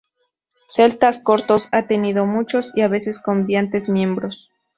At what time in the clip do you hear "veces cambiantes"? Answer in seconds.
2.87-3.87